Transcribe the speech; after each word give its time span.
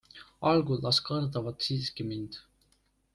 Algul 0.51 0.79
las 0.85 0.99
kardavad 1.09 1.59
siiski 1.65 2.03
mind. 2.13 2.39